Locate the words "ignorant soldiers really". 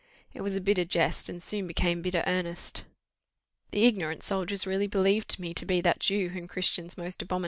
3.85-4.87